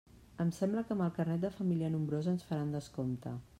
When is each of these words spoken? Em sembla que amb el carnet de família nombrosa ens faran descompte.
Em 0.45 0.53
sembla 0.59 0.83
que 0.87 0.95
amb 0.95 1.03
el 1.09 1.11
carnet 1.17 1.43
de 1.45 1.53
família 1.59 1.93
nombrosa 1.99 2.35
ens 2.35 2.49
faran 2.51 2.75
descompte. 2.79 3.39